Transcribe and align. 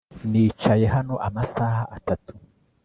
Nicaye 0.31 0.85
hano 0.95 1.13
amasaha 1.27 1.83
atatu 1.97 2.31